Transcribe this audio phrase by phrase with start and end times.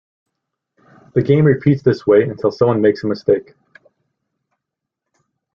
[1.13, 3.53] The game repeats this way until someone makes a mistake.